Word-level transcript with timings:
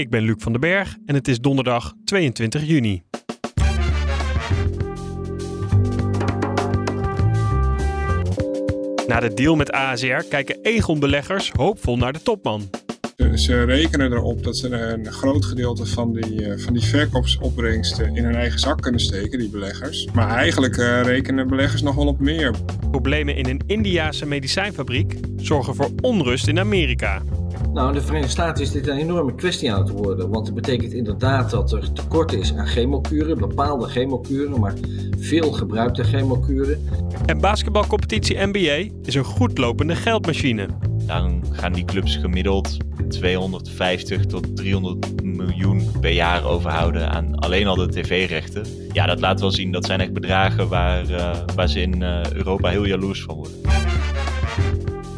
Ik 0.00 0.10
ben 0.10 0.22
Luc 0.22 0.34
van 0.38 0.52
den 0.52 0.60
Berg 0.60 0.96
en 1.06 1.14
het 1.14 1.28
is 1.28 1.40
donderdag 1.40 1.94
22 2.04 2.66
juni. 2.66 3.02
Na 9.06 9.20
de 9.20 9.30
deal 9.34 9.56
met 9.56 9.72
ASR 9.72 10.22
kijken 10.28 10.58
Egon-beleggers 10.62 11.50
hoopvol 11.50 11.96
naar 11.96 12.12
de 12.12 12.22
topman. 12.22 12.70
Ze 13.34 13.62
rekenen 13.64 14.12
erop 14.12 14.44
dat 14.44 14.56
ze 14.56 14.68
een 14.70 15.12
groot 15.12 15.44
gedeelte 15.44 15.86
van 15.86 16.12
die, 16.12 16.44
eh, 16.44 16.58
van 16.58 16.72
die 16.72 16.82
verkoopsopbrengsten 16.82 18.16
in 18.16 18.24
hun 18.24 18.34
eigen 18.34 18.58
zak 18.58 18.82
kunnen 18.82 19.00
steken, 19.00 19.38
die 19.38 19.50
beleggers. 19.50 20.08
Maar 20.12 20.28
eigenlijk 20.28 20.76
uh, 20.76 21.02
rekenen 21.02 21.48
beleggers 21.48 21.82
nog 21.82 21.94
wel 21.94 22.06
op 22.06 22.18
meer. 22.18 22.54
Problemen 22.90 23.36
in 23.36 23.46
een 23.46 23.62
Indiase 23.66 24.26
medicijnfabriek 24.26 25.14
zorgen 25.36 25.74
voor 25.74 25.90
onrust 26.00 26.48
in 26.48 26.58
Amerika. 26.58 27.22
Nou, 27.72 27.88
in 27.88 27.94
de 27.94 28.00
Verenigde 28.00 28.30
Staten 28.30 28.62
is 28.62 28.70
dit 28.70 28.86
een 28.86 28.96
enorme 28.96 29.34
kwestie 29.34 29.72
aan 29.72 29.78
het 29.78 29.90
worden. 29.90 30.30
Want 30.30 30.46
het 30.46 30.54
betekent 30.54 30.92
inderdaad 30.92 31.50
dat 31.50 31.72
er 31.72 31.92
tekort 31.92 32.32
is 32.32 32.54
aan 32.54 32.66
chemokuren, 32.66 33.38
bepaalde 33.38 33.88
chemokuren, 33.88 34.60
maar 34.60 34.74
veel 35.18 35.52
gebruikte 35.52 36.04
chemokuren. 36.04 36.88
En 37.26 37.40
basketbalcompetitie 37.40 38.46
NBA 38.46 38.90
is 39.02 39.14
een 39.14 39.24
goedlopende 39.24 39.96
geldmachine. 39.96 40.68
Dan 41.06 41.44
gaan 41.52 41.72
die 41.72 41.84
clubs 41.84 42.16
gemiddeld 42.16 42.76
250 43.08 44.26
tot 44.26 44.56
300 44.56 45.22
miljoen 45.22 45.90
per 46.00 46.12
jaar 46.12 46.44
overhouden 46.44 47.10
aan 47.10 47.34
alleen 47.34 47.66
al 47.66 47.76
de 47.76 47.88
tv-rechten. 47.88 48.66
Ja, 48.92 49.06
dat 49.06 49.20
laat 49.20 49.40
wel 49.40 49.50
zien. 49.50 49.72
Dat 49.72 49.84
zijn 49.84 50.00
echt 50.00 50.12
bedragen 50.12 50.68
waar, 50.68 51.10
uh, 51.10 51.30
waar 51.54 51.68
ze 51.68 51.80
in 51.80 52.00
uh, 52.00 52.32
Europa 52.32 52.68
heel 52.68 52.86
jaloers 52.86 53.22
van 53.22 53.34
worden. 53.34 53.60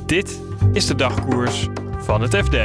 Dit 0.06 0.40
is 0.72 0.86
de 0.86 0.94
dagkoers 0.94 1.68
van 2.04 2.22
het 2.22 2.36
FD. 2.36 2.56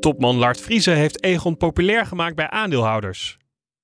Topman 0.00 0.36
Lart 0.36 0.60
Vriezen 0.60 0.96
heeft 0.96 1.22
Egon 1.22 1.56
populair 1.56 2.06
gemaakt 2.06 2.36
bij 2.36 2.50
aandeelhouders. 2.50 3.36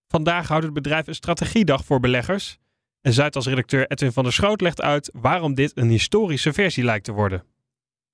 Vandaag 0.08 0.48
houdt 0.48 0.64
het 0.64 0.74
bedrijf 0.74 1.06
een 1.06 1.14
strategiedag 1.14 1.84
voor 1.84 2.00
beleggers. 2.00 2.58
En 3.00 3.12
Zuidas-redacteur 3.12 3.86
Edwin 3.86 4.12
van 4.12 4.22
der 4.22 4.32
Schoot 4.32 4.60
legt 4.60 4.82
uit 4.82 5.10
waarom 5.12 5.54
dit 5.54 5.72
een 5.74 5.88
historische 5.88 6.52
versie 6.52 6.84
lijkt 6.84 7.04
te 7.04 7.12
worden. 7.12 7.44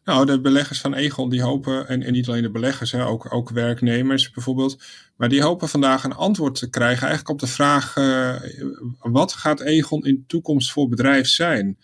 Nou, 0.04 0.26
de 0.26 0.40
beleggers 0.40 0.80
van 0.80 0.94
Egon 0.94 1.30
die 1.30 1.42
hopen, 1.42 1.88
en, 1.88 2.02
en 2.02 2.12
niet 2.12 2.28
alleen 2.28 2.42
de 2.42 2.50
beleggers, 2.50 2.92
hè, 2.92 3.06
ook, 3.06 3.34
ook 3.34 3.50
werknemers 3.50 4.30
bijvoorbeeld, 4.30 4.82
maar 5.16 5.28
die 5.28 5.42
hopen 5.42 5.68
vandaag 5.68 6.04
een 6.04 6.14
antwoord 6.14 6.54
te 6.54 6.70
krijgen 6.70 7.06
eigenlijk 7.06 7.28
op 7.28 7.38
de 7.38 7.54
vraag: 7.54 7.96
uh, 7.96 8.34
wat 8.98 9.32
gaat 9.32 9.60
Egon 9.60 10.04
in 10.04 10.14
de 10.14 10.26
toekomst 10.26 10.72
voor 10.72 10.88
bedrijf 10.88 11.28
zijn? 11.28 11.78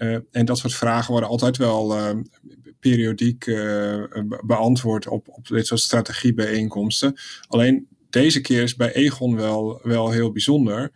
Uh, 0.00 0.16
en 0.30 0.44
dat 0.44 0.58
soort 0.58 0.74
vragen 0.74 1.12
worden 1.12 1.30
altijd 1.30 1.56
wel 1.56 1.96
uh, 1.96 2.10
periodiek 2.80 3.44
beantwoord 4.46 5.06
op, 5.06 5.28
op 5.28 5.48
dit 5.48 5.66
soort 5.66 5.80
strategiebijeenkomsten. 5.80 7.16
Alleen 7.48 7.88
deze 8.10 8.40
keer 8.40 8.62
is 8.62 8.76
bij 8.76 8.92
Egon 8.92 9.36
wel, 9.36 9.80
wel 9.82 10.10
heel 10.10 10.32
bijzonder. 10.32 10.90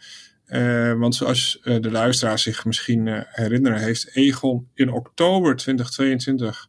Want 0.98 1.14
zoals 1.14 1.60
de 1.62 1.90
luisteraar 1.90 2.38
zich 2.38 2.64
misschien 2.64 3.24
herinneren, 3.28 3.78
heeft 3.78 4.16
Egon 4.16 4.68
in 4.74 4.92
oktober 4.92 5.56
2022 5.56 6.68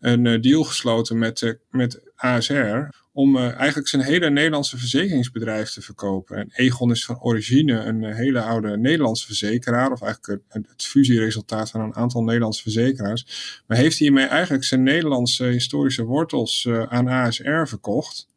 een 0.00 0.40
deal 0.40 0.64
gesloten 0.64 1.18
met, 1.18 1.58
met 1.70 2.00
ASR 2.14 2.88
om 3.18 3.36
eigenlijk 3.36 3.88
zijn 3.88 4.02
hele 4.02 4.30
Nederlandse 4.30 4.78
verzekeringsbedrijf 4.78 5.70
te 5.70 5.82
verkopen. 5.82 6.36
En 6.36 6.50
Egon 6.52 6.90
is 6.90 7.04
van 7.04 7.20
origine 7.20 7.80
een 7.80 8.04
hele 8.04 8.40
oude 8.40 8.76
Nederlandse 8.76 9.26
verzekeraar, 9.26 9.92
of 9.92 10.02
eigenlijk 10.02 10.42
het 10.48 10.82
fusieresultaat 10.82 11.70
van 11.70 11.80
een 11.80 11.94
aantal 11.94 12.22
Nederlandse 12.22 12.62
verzekeraars. 12.62 13.62
Maar 13.66 13.76
heeft 13.76 13.98
hiermee 13.98 14.26
eigenlijk 14.26 14.64
zijn 14.64 14.82
Nederlandse 14.82 15.44
historische 15.44 16.04
wortels 16.04 16.68
aan 16.88 17.08
ASR 17.08 17.64
verkocht. 17.64 18.28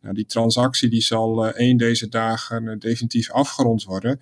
Nou, 0.00 0.14
die 0.14 0.26
transactie 0.26 0.88
die 0.88 1.02
zal 1.02 1.52
één 1.52 1.76
deze 1.76 2.08
dagen 2.08 2.78
definitief 2.78 3.30
afgerond 3.30 3.84
worden. 3.84 4.20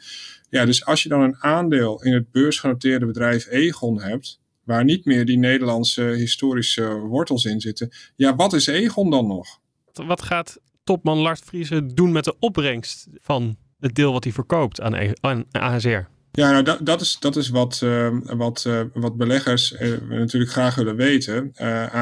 Ja, 0.51 0.65
dus 0.65 0.85
als 0.85 1.03
je 1.03 1.09
dan 1.09 1.21
een 1.21 1.37
aandeel 1.37 2.03
in 2.03 2.13
het 2.13 2.31
beursgenoteerde 2.31 3.07
bedrijf 3.07 3.47
Egon 3.47 4.01
hebt, 4.03 4.41
waar 4.65 4.85
niet 4.85 5.05
meer 5.05 5.25
die 5.25 5.39
Nederlandse 5.39 6.03
historische 6.03 6.89
wortels 6.89 7.45
in 7.45 7.61
zitten, 7.61 7.91
ja, 8.17 8.35
wat 8.37 8.53
is 8.53 8.67
Egon 8.67 9.11
dan 9.11 9.27
nog? 9.27 9.63
Wat 10.03 10.23
gaat 10.23 10.59
topman 10.85 11.19
Lart 11.19 11.41
Vriezen 11.45 11.89
doen 11.89 12.13
met 12.13 12.25
de 12.25 12.37
opbrengst 12.39 13.07
van 13.21 13.57
het 13.81 13.95
deel 13.95 14.13
wat 14.13 14.25
hij 14.25 14.33
verkoopt 14.33 14.81
aan, 14.81 14.95
e 14.95 15.13
ASR? 15.51 16.13
Ja, 16.37 16.51
nou 16.51 16.63
dat, 16.63 16.87
dat, 16.87 17.01
is, 17.01 17.17
dat 17.21 17.37
is 17.37 17.49
wat, 17.49 17.81
uh, 17.85 18.19
wat, 18.23 18.65
uh, 18.67 18.81
wat 18.93 19.17
beleggers 19.17 19.73
uh, 19.73 20.01
natuurlijk 20.09 20.53
graag 20.53 20.75
willen 20.75 20.97
weten. 20.97 21.53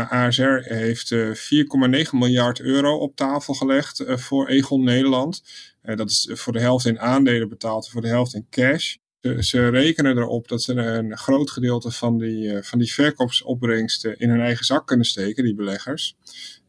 ASR 0.09 0.61
heeft 0.63 1.15
4,9 1.15 2.11
miljard 2.11 2.61
euro 2.61 2.97
op 2.97 3.17
tafel 3.17 3.55
gelegd 3.55 4.05
voor 4.07 4.49
Egon 4.49 4.85
Nederland. 4.85 5.43
dat 5.83 6.11
is 6.11 6.31
voor 6.33 6.53
de 6.53 6.61
helft 6.61 6.87
in 6.87 7.01
aandelen 7.01 7.49
betaald, 7.49 7.89
voor 7.89 8.01
de 8.01 8.09
helft 8.09 8.35
in 8.35 8.47
cash. 8.51 8.97
Ze, 9.21 9.37
ze 9.45 9.69
rekenen 9.69 10.19
erop 10.19 10.49
dat 10.49 10.63
ze 10.63 10.75
een 10.75 11.19
groot 11.19 11.51
gedeelte 11.51 11.91
van 11.91 12.19
die, 12.19 12.63
van 12.63 12.79
die 12.79 12.93
verkoopsopbrengsten 12.93 14.19
in 14.19 14.31
hun 14.31 14.41
eigen 14.41 14.65
zak 14.65 14.87
kunnen 14.87 15.07
steken, 15.07 15.45
die 15.45 15.55
beleggers. 15.55 16.17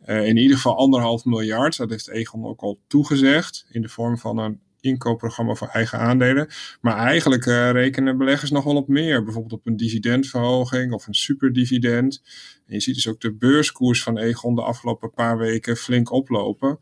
In 0.05 0.37
ieder 0.37 0.55
geval 0.55 0.77
anderhalf 0.77 1.25
miljard, 1.25 1.77
dat 1.77 1.89
heeft 1.89 2.09
Egon 2.09 2.45
ook 2.45 2.61
al 2.61 2.79
toegezegd, 2.87 3.65
in 3.71 3.81
de 3.81 3.89
vorm 3.89 4.17
van 4.17 4.37
een 4.37 4.59
inkoopprogramma 4.83 5.53
voor 5.53 5.67
eigen 5.67 5.99
aandelen. 5.99 6.47
Maar 6.81 6.97
eigenlijk 6.97 7.45
uh, 7.45 7.71
rekenen 7.71 8.17
beleggers 8.17 8.51
nog 8.51 8.63
wel 8.63 8.75
op 8.75 8.87
meer. 8.87 9.23
Bijvoorbeeld 9.23 9.59
op 9.59 9.67
een 9.67 9.77
dividendverhoging 9.77 10.93
of 10.93 11.07
een 11.07 11.13
superdividend. 11.13 12.21
En 12.65 12.73
je 12.73 12.79
ziet 12.79 12.95
dus 12.95 13.07
ook 13.07 13.21
de 13.21 13.33
beurskoers 13.33 14.03
van 14.03 14.17
Egon 14.17 14.55
de 14.55 14.61
afgelopen 14.61 15.11
paar 15.11 15.37
weken 15.37 15.77
flink 15.77 16.11
oplopen. 16.11 16.79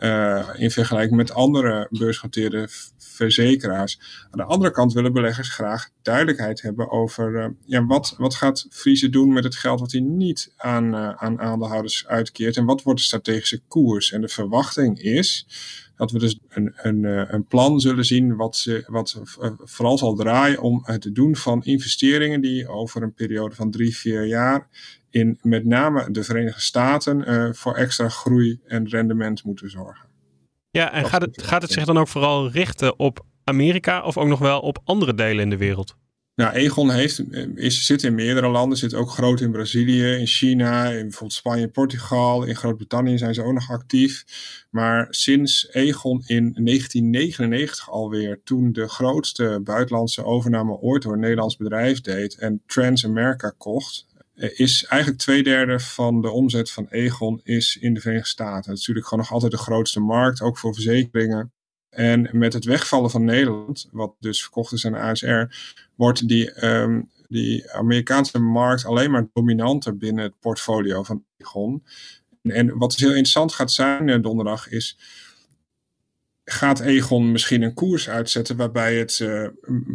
Uh, 0.00 0.48
in 0.56 0.70
vergelijking 0.70 1.16
met 1.16 1.32
andere 1.32 1.86
beursgenoteerde 1.90 2.68
verzekeraars. 2.98 4.00
Aan 4.30 4.38
de 4.38 4.44
andere 4.44 4.70
kant 4.70 4.92
willen 4.92 5.12
beleggers 5.12 5.48
graag 5.48 5.88
duidelijkheid 6.02 6.62
hebben 6.62 6.90
over 6.90 7.34
uh, 7.34 7.46
ja, 7.64 7.86
wat, 7.86 8.14
wat 8.18 8.34
gaat 8.34 8.66
Friese 8.70 9.08
doen 9.08 9.32
met 9.32 9.44
het 9.44 9.56
geld 9.56 9.80
wat 9.80 9.92
hij 9.92 10.00
niet 10.00 10.52
aan, 10.56 10.96
aan 10.96 11.40
aandeelhouders 11.40 12.06
uitkeert. 12.06 12.56
En 12.56 12.64
wat 12.64 12.82
wordt 12.82 12.98
de 13.00 13.06
strategische 13.06 13.62
koers? 13.68 14.12
En 14.12 14.20
de 14.20 14.28
verwachting 14.28 15.00
is 15.02 15.46
dat 16.00 16.10
we 16.10 16.18
dus 16.18 16.38
een, 16.48 16.72
een, 16.76 17.04
eh, 17.04 17.24
een 17.26 17.46
plan 17.46 17.80
zullen 17.80 18.04
zien 18.04 18.36
wat, 18.36 18.56
ze, 18.56 18.84
wat 18.86 19.22
eh, 19.40 19.50
vooral 19.58 19.98
zal 19.98 20.14
draaien 20.14 20.60
om 20.60 20.82
het 20.84 21.10
doen 21.12 21.36
van 21.36 21.64
investeringen 21.64 22.40
die 22.40 22.68
over 22.68 23.02
een 23.02 23.14
periode 23.14 23.54
van 23.54 23.70
drie, 23.70 23.96
vier 23.96 24.26
jaar 24.26 24.68
in 25.10 25.38
met 25.42 25.64
name 25.64 26.10
de 26.10 26.24
Verenigde 26.24 26.60
Staten 26.60 27.30
uh, 27.30 27.52
voor 27.52 27.74
extra 27.74 28.08
groei 28.08 28.60
en 28.66 28.88
rendement 28.88 29.44
moeten 29.44 29.70
zorgen. 29.70 30.08
Ja, 30.70 30.92
en 30.92 31.06
gaat 31.06 31.20
het, 31.20 31.42
gaat 31.42 31.62
het 31.62 31.70
zich 31.70 31.84
dan 31.84 31.98
ook 31.98 32.08
vooral 32.08 32.50
richten 32.50 32.98
op 32.98 33.24
Amerika 33.44 34.02
of 34.02 34.16
ook 34.16 34.28
nog 34.28 34.38
wel 34.38 34.60
op 34.60 34.78
andere 34.84 35.14
delen 35.14 35.42
in 35.42 35.50
de 35.50 35.56
wereld? 35.56 35.96
Nou, 36.40 36.54
Egon 36.54 36.90
heeft, 36.90 37.18
eh, 37.30 37.46
is, 37.54 37.86
zit 37.86 38.02
in 38.02 38.14
meerdere 38.14 38.48
landen, 38.48 38.78
zit 38.78 38.94
ook 38.94 39.10
groot 39.10 39.40
in 39.40 39.52
Brazilië, 39.52 40.04
in 40.04 40.26
China, 40.26 40.84
in 40.84 41.02
bijvoorbeeld 41.02 41.32
Spanje 41.32 41.68
Portugal. 41.68 42.44
In 42.44 42.56
Groot-Brittannië 42.56 43.18
zijn 43.18 43.34
ze 43.34 43.42
ook 43.42 43.52
nog 43.52 43.70
actief. 43.70 44.24
Maar 44.70 45.06
sinds 45.10 45.68
Egon 45.72 46.22
in 46.26 46.52
1999 46.64 47.90
alweer, 47.90 48.40
toen 48.44 48.72
de 48.72 48.88
grootste 48.88 49.60
buitenlandse 49.64 50.24
overname 50.24 50.72
ooit 50.72 51.02
door 51.02 51.12
een 51.12 51.20
Nederlands 51.20 51.56
bedrijf 51.56 52.00
deed 52.00 52.34
en 52.34 52.62
Transamerica 52.66 53.54
kocht, 53.58 54.06
eh, 54.08 54.09
is 54.40 54.84
eigenlijk 54.84 55.22
twee 55.22 55.42
derde 55.42 55.80
van 55.80 56.20
de 56.20 56.30
omzet 56.30 56.70
van 56.70 56.86
Egon 56.88 57.40
is 57.42 57.76
in 57.76 57.94
de 57.94 58.00
Verenigde 58.00 58.28
Staten. 58.28 58.70
Het 58.70 58.78
is 58.78 58.78
natuurlijk 58.78 59.06
gewoon 59.06 59.24
nog 59.24 59.32
altijd 59.32 59.52
de 59.52 59.58
grootste 59.58 60.00
markt, 60.00 60.40
ook 60.40 60.58
voor 60.58 60.74
verzekeringen. 60.74 61.52
En 61.90 62.28
met 62.32 62.52
het 62.52 62.64
wegvallen 62.64 63.10
van 63.10 63.24
Nederland, 63.24 63.88
wat 63.92 64.14
dus 64.18 64.42
verkocht 64.42 64.72
is 64.72 64.86
aan 64.86 64.94
ASR, 64.94 65.42
wordt 65.94 66.28
die, 66.28 66.66
um, 66.66 67.10
die 67.28 67.72
Amerikaanse 67.72 68.38
markt 68.38 68.84
alleen 68.84 69.10
maar 69.10 69.28
dominanter 69.32 69.96
binnen 69.96 70.24
het 70.24 70.38
portfolio 70.40 71.02
van 71.02 71.24
Egon. 71.36 71.84
En, 72.42 72.78
wat 72.78 72.90
dus 72.90 73.00
heel 73.00 73.08
interessant 73.08 73.52
gaat 73.52 73.72
zijn 73.72 74.08
uh, 74.08 74.22
donderdag 74.22 74.68
is, 74.68 74.98
gaat 76.44 76.80
Egon 76.80 77.32
misschien 77.32 77.62
een 77.62 77.74
koers 77.74 78.08
uitzetten 78.08 78.56
waarbij 78.56 78.96
het, 78.96 79.18
uh, 79.18 79.48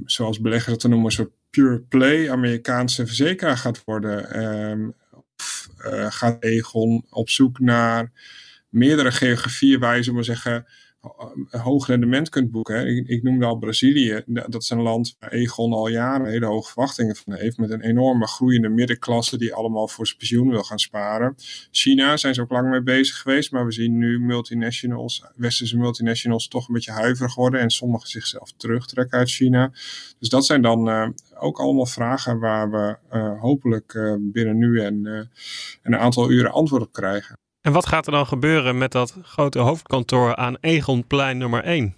zoals 0.05 0.41
beleggers 0.41 0.71
dat 0.71 0.79
te 0.79 0.87
noemen, 0.87 1.05
een 1.05 1.11
soort 1.11 1.33
pure 1.55 1.79
play 1.79 2.31
Amerikaanse 2.31 3.05
verzekeraar 3.05 3.57
gaat 3.57 3.83
worden? 3.85 4.45
Um, 4.69 4.93
of 5.37 5.69
uh, 5.85 6.11
gaat 6.11 6.43
Egon 6.43 7.05
op 7.09 7.29
zoek 7.29 7.59
naar 7.59 8.11
meerdere 8.69 9.11
geografieën 9.11 9.79
waar 9.79 9.95
je, 9.95 10.03
zullen 10.03 10.23
zeggen, 10.23 10.65
hoog 11.49 11.87
rendement 11.87 12.29
kunt 12.29 12.51
boeken. 12.51 12.87
Ik, 12.87 13.07
ik 13.07 13.23
noemde 13.23 13.45
al 13.45 13.57
Brazilië. 13.57 14.23
Dat 14.25 14.61
is 14.61 14.69
een 14.69 14.81
land 14.81 15.15
waar 15.19 15.31
Egon 15.31 15.73
al 15.73 15.87
jaren 15.87 16.27
hele 16.27 16.45
hoge 16.45 16.71
verwachtingen 16.71 17.15
van 17.15 17.33
heeft. 17.33 17.57
Met 17.57 17.69
een 17.69 17.81
enorme 17.81 18.27
groeiende 18.27 18.69
middenklasse 18.69 19.37
die 19.37 19.53
allemaal 19.53 19.87
voor 19.87 20.05
zijn 20.05 20.17
pensioen 20.17 20.49
wil 20.49 20.63
gaan 20.63 20.79
sparen. 20.79 21.35
China 21.71 22.17
zijn 22.17 22.33
ze 22.33 22.41
ook 22.41 22.51
lang 22.51 22.69
mee 22.69 22.83
bezig 22.83 23.17
geweest. 23.17 23.51
Maar 23.51 23.65
we 23.65 23.71
zien 23.71 23.97
nu 23.97 24.19
multinationals, 24.19 25.25
westerse 25.35 25.77
multinationals 25.77 26.47
toch 26.47 26.67
een 26.67 26.73
beetje 26.73 26.91
huiverig 26.91 27.35
worden. 27.35 27.59
En 27.59 27.69
sommigen 27.69 28.09
zichzelf 28.09 28.51
terugtrekken 28.57 29.17
uit 29.17 29.29
China. 29.29 29.71
Dus 30.19 30.29
dat 30.29 30.45
zijn 30.45 30.61
dan 30.61 30.89
uh, 30.89 31.09
ook 31.39 31.59
allemaal 31.59 31.85
vragen 31.85 32.39
waar 32.39 32.71
we 32.71 32.97
hopelijk 33.39 34.17
binnen 34.19 34.57
nu 34.57 34.79
en 34.79 35.29
een 35.83 35.97
aantal 35.97 36.31
uren 36.31 36.51
antwoord 36.51 36.81
op 36.81 36.93
krijgen. 36.93 37.37
En 37.65 37.71
wat 37.71 37.85
gaat 37.85 38.05
er 38.05 38.11
dan 38.11 38.27
gebeuren 38.27 38.77
met 38.77 38.91
dat 38.91 39.17
grote 39.21 39.59
hoofdkantoor 39.59 40.35
aan 40.35 40.57
Egonplein 40.59 41.37
nummer 41.37 41.63
1? 41.63 41.95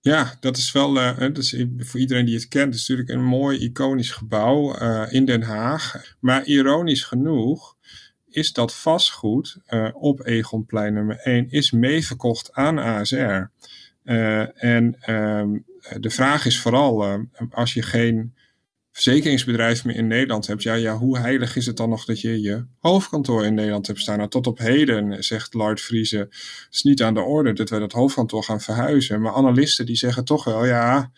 Ja, 0.00 0.36
dat 0.40 0.56
is 0.56 0.72
wel, 0.72 0.96
uh, 0.96 1.18
dat 1.18 1.38
is 1.38 1.64
voor 1.78 2.00
iedereen 2.00 2.24
die 2.24 2.34
het 2.34 2.48
kent, 2.48 2.74
is 2.74 2.88
natuurlijk 2.88 3.18
een 3.18 3.24
mooi 3.24 3.58
iconisch 3.58 4.10
gebouw 4.10 4.80
uh, 4.80 5.12
in 5.12 5.24
Den 5.24 5.42
Haag. 5.42 6.14
Maar 6.20 6.44
ironisch 6.44 7.04
genoeg 7.04 7.76
is 8.28 8.52
dat 8.52 8.74
vastgoed 8.74 9.56
uh, 9.68 9.88
op 9.92 10.26
Egonplein 10.26 10.94
nummer 10.94 11.16
1 11.16 11.50
is 11.50 11.70
meeverkocht 11.70 12.52
aan 12.52 12.78
ASR. 12.78 13.50
en 14.54 14.96
ehm, 15.00 15.58
de 16.00 16.10
vraag 16.10 16.46
is 16.46 16.60
vooral, 16.60 17.26
als 17.50 17.74
je 17.74 17.82
geen 17.82 18.34
verzekeringsbedrijf 18.92 19.84
meer 19.84 19.96
in 19.96 20.06
Nederland 20.06 20.46
hebt, 20.46 20.62
ja, 20.62 20.74
ja, 20.74 20.96
hoe 20.96 21.18
heilig 21.18 21.56
is 21.56 21.66
het 21.66 21.76
dan 21.76 21.88
nog 21.88 22.04
dat 22.04 22.20
je 22.20 22.40
je 22.40 22.66
hoofdkantoor 22.78 23.44
in 23.44 23.54
Nederland 23.54 23.86
hebt 23.86 23.98
staan? 23.98 24.16
Nou, 24.16 24.30
tot 24.30 24.46
op 24.46 24.58
heden 24.58 25.24
zegt 25.24 25.54
Lard 25.54 25.80
Friese, 25.80 26.16
het 26.16 26.68
is 26.70 26.82
niet 26.82 27.02
aan 27.02 27.14
de 27.14 27.20
orde 27.20 27.52
dat 27.52 27.70
wij 27.70 27.78
dat 27.78 27.92
hoofdkantoor 27.92 28.44
gaan 28.44 28.60
verhuizen. 28.60 29.20
Maar 29.20 29.32
analisten 29.32 29.86
die 29.86 29.96
zeggen 29.96 30.24
toch 30.24 30.44
wel, 30.44 30.64
ja, 30.64 31.12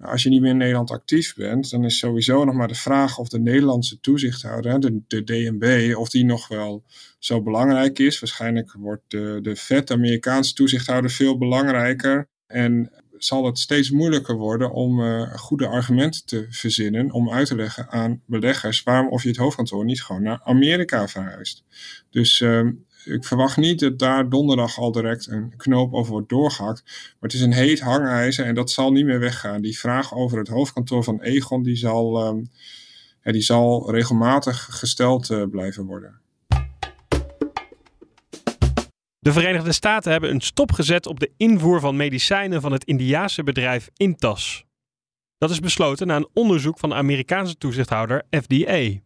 als 0.00 0.22
je 0.22 0.28
niet 0.28 0.40
meer 0.40 0.50
in 0.50 0.56
Nederland 0.56 0.90
actief 0.90 1.34
bent, 1.34 1.70
dan 1.70 1.84
is 1.84 1.98
sowieso 1.98 2.44
nog 2.44 2.54
maar 2.54 2.68
de 2.68 2.74
vraag 2.74 3.18
of 3.18 3.28
de 3.28 3.40
Nederlandse 3.40 4.00
toezichthouder, 4.00 4.80
de, 4.80 5.24
DNB, 5.24 5.94
of 5.96 6.08
die 6.08 6.24
nog 6.24 6.48
wel 6.48 6.84
zo 7.18 7.42
belangrijk 7.42 7.98
is. 7.98 8.20
Waarschijnlijk 8.20 8.72
wordt 8.72 9.02
de, 9.08 9.38
de 9.42 9.56
FED, 9.56 9.90
Amerikaanse 9.90 10.54
toezichthouder, 10.54 11.10
veel 11.10 11.38
belangrijker. 11.38 12.28
En 12.46 12.92
zal 13.24 13.44
het 13.44 13.58
steeds 13.58 13.90
moeilijker 13.90 14.36
worden 14.36 14.72
om 14.72 15.00
uh, 15.00 15.34
goede 15.34 15.66
argumenten 15.66 16.24
te 16.24 16.46
verzinnen 16.50 17.12
om 17.12 17.30
uit 17.30 17.46
te 17.46 17.54
leggen 17.54 17.88
aan 17.88 18.22
beleggers 18.26 18.82
waarom 18.82 19.08
of 19.08 19.22
je 19.22 19.28
het 19.28 19.36
hoofdkantoor 19.36 19.84
niet 19.84 20.02
gewoon 20.02 20.22
naar 20.22 20.40
Amerika 20.44 21.08
verhuist. 21.08 21.64
Dus 22.10 22.40
uh, 22.40 22.68
ik 23.04 23.24
verwacht 23.24 23.56
niet 23.56 23.80
dat 23.80 23.98
daar 23.98 24.28
donderdag 24.28 24.78
al 24.78 24.92
direct 24.92 25.26
een 25.26 25.56
knoop 25.56 25.92
over 25.92 26.12
wordt 26.12 26.28
doorgehakt. 26.28 26.82
Maar 26.84 27.30
het 27.30 27.32
is 27.32 27.40
een 27.40 27.52
heet 27.52 27.80
hangijzer 27.80 28.46
en 28.46 28.54
dat 28.54 28.70
zal 28.70 28.92
niet 28.92 29.04
meer 29.04 29.20
weggaan. 29.20 29.62
Die 29.62 29.78
vraag 29.78 30.14
over 30.14 30.38
het 30.38 30.48
hoofdkantoor 30.48 31.04
van 31.04 31.20
Egon 31.20 31.62
die 31.62 31.76
zal, 31.76 32.34
ja, 33.22 33.32
die 33.32 33.42
zal 33.42 33.90
regelmatig 33.90 34.68
gesteld 34.70 35.30
uh, 35.30 35.44
blijven 35.50 35.84
worden. 35.84 36.20
De 39.20 39.32
Verenigde 39.32 39.72
Staten 39.72 40.12
hebben 40.12 40.30
een 40.30 40.40
stop 40.40 40.72
gezet 40.72 41.06
op 41.06 41.20
de 41.20 41.32
invoer 41.36 41.80
van 41.80 41.96
medicijnen 41.96 42.60
van 42.60 42.72
het 42.72 42.84
Indiaanse 42.84 43.42
bedrijf 43.42 43.90
Intas. 43.96 44.64
Dat 45.38 45.50
is 45.50 45.60
besloten 45.60 46.06
na 46.06 46.16
een 46.16 46.28
onderzoek 46.32 46.78
van 46.78 46.88
de 46.88 46.94
Amerikaanse 46.94 47.56
toezichthouder 47.56 48.24
FDA. 48.30 49.00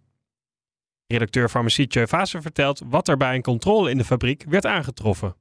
Redacteur 1.06 1.48
farmacie 1.48 1.86
Tjeu 1.86 2.06
vertelt 2.06 2.82
wat 2.88 3.08
er 3.08 3.16
bij 3.16 3.34
een 3.34 3.42
controle 3.42 3.90
in 3.90 3.98
de 3.98 4.04
fabriek 4.04 4.44
werd 4.48 4.66
aangetroffen. 4.66 5.36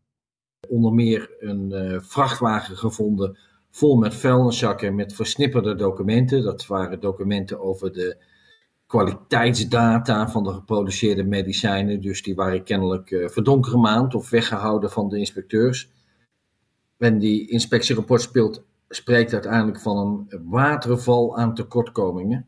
Onder 0.68 0.94
meer 0.94 1.30
een 1.40 1.72
uh, 1.72 2.00
vrachtwagen 2.02 2.78
gevonden 2.78 3.38
vol 3.72 3.98
met 3.98 4.16
vuilniszakken 4.16 4.96
met 4.96 5.14
versnipperde 5.14 5.76
documenten. 5.76 6.44
Dat 6.44 6.68
waren 6.68 7.00
documenten 7.00 7.60
over 7.60 7.94
de 7.94 8.24
kwaliteitsdata 8.94 10.30
van 10.30 10.44
de 10.44 10.54
geproduceerde 10.54 11.24
medicijnen. 11.24 12.02
Dus 12.02 12.24
die 12.24 12.36
waren 12.36 12.64
kennelijk 12.64 13.12
uh, 13.12 13.28
verdonkermaand 13.28 14.16
of 14.16 14.30
weggehouden 14.30 14.92
van 14.92 15.10
de 15.10 15.18
inspecteurs. 15.18 15.92
En 16.98 17.20
die 17.20 17.50
inspectierapport 17.50 18.22
speelt, 18.22 18.64
spreekt 18.90 19.34
uiteindelijk 19.34 19.80
van 19.80 20.26
een 20.28 20.50
waterval 20.50 21.38
aan 21.38 21.56
tekortkomingen. 21.56 22.46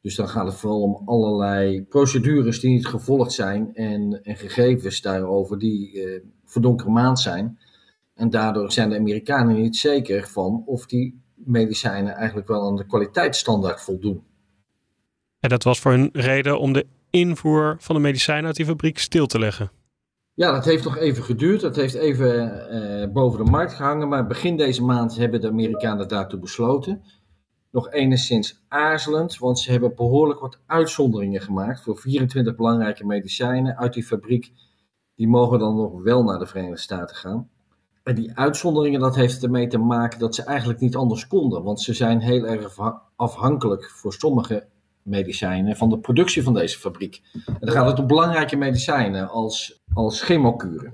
Dus 0.00 0.14
dan 0.14 0.28
gaat 0.28 0.46
het 0.46 0.54
vooral 0.54 0.82
om 0.82 1.02
allerlei 1.08 1.82
procedures 1.82 2.60
die 2.60 2.70
niet 2.70 2.86
gevolgd 2.86 3.32
zijn 3.32 3.74
en, 3.74 4.20
en 4.22 4.36
gegevens 4.36 5.00
daarover 5.00 5.58
die 5.58 5.92
uh, 5.92 6.20
verdonkermaand 6.44 7.20
zijn. 7.20 7.58
En 8.14 8.30
daardoor 8.30 8.72
zijn 8.72 8.88
de 8.88 8.98
Amerikanen 8.98 9.60
niet 9.60 9.76
zeker 9.76 10.28
van 10.28 10.62
of 10.66 10.86
die 10.86 11.22
medicijnen 11.34 12.14
eigenlijk 12.14 12.48
wel 12.48 12.66
aan 12.66 12.76
de 12.76 12.86
kwaliteitsstandaard 12.86 13.80
voldoen. 13.80 14.28
En 15.40 15.48
dat 15.48 15.62
was 15.62 15.80
voor 15.80 15.92
hun 15.92 16.08
reden 16.12 16.58
om 16.58 16.72
de 16.72 16.86
invoer 17.10 17.76
van 17.78 17.94
de 17.94 18.00
medicijnen 18.00 18.46
uit 18.46 18.56
die 18.56 18.66
fabriek 18.66 18.98
stil 18.98 19.26
te 19.26 19.38
leggen. 19.38 19.70
Ja, 20.34 20.52
dat 20.52 20.64
heeft 20.64 20.84
nog 20.84 20.96
even 20.96 21.22
geduurd. 21.22 21.60
Dat 21.60 21.76
heeft 21.76 21.94
even 21.94 22.68
eh, 22.68 23.12
boven 23.12 23.44
de 23.44 23.50
markt 23.50 23.72
gehangen. 23.72 24.08
Maar 24.08 24.26
begin 24.26 24.56
deze 24.56 24.84
maand 24.84 25.16
hebben 25.16 25.40
de 25.40 25.48
Amerikanen 25.48 26.08
daartoe 26.08 26.38
besloten. 26.38 27.02
Nog 27.70 27.92
enigszins 27.92 28.62
aarzelend, 28.68 29.38
want 29.38 29.58
ze 29.58 29.70
hebben 29.70 29.94
behoorlijk 29.94 30.40
wat 30.40 30.60
uitzonderingen 30.66 31.40
gemaakt 31.40 31.82
voor 31.82 31.96
24 31.96 32.56
belangrijke 32.56 33.06
medicijnen 33.06 33.76
uit 33.76 33.92
die 33.92 34.04
fabriek. 34.04 34.52
Die 35.14 35.28
mogen 35.28 35.58
dan 35.58 35.76
nog 35.76 36.02
wel 36.02 36.22
naar 36.22 36.38
de 36.38 36.46
Verenigde 36.46 36.80
Staten 36.80 37.16
gaan. 37.16 37.50
En 38.02 38.14
die 38.14 38.32
uitzonderingen, 38.34 39.00
dat 39.00 39.14
heeft 39.14 39.42
ermee 39.42 39.66
te 39.66 39.78
maken 39.78 40.18
dat 40.18 40.34
ze 40.34 40.42
eigenlijk 40.42 40.80
niet 40.80 40.96
anders 40.96 41.26
konden. 41.26 41.62
Want 41.62 41.80
ze 41.80 41.94
zijn 41.94 42.20
heel 42.20 42.46
erg 42.46 42.78
afhankelijk 43.16 43.90
voor 43.90 44.12
sommige 44.12 44.66
medicijnen 45.02 45.76
van 45.76 45.88
de 45.88 45.98
productie 45.98 46.42
van 46.42 46.54
deze 46.54 46.78
fabriek. 46.78 47.20
En 47.46 47.56
dan 47.60 47.70
gaat 47.70 47.86
het 47.86 47.98
om 47.98 48.06
belangrijke 48.06 48.56
medicijnen 48.56 49.28
als, 49.28 49.80
als 49.94 50.22
chemokuren. 50.22 50.92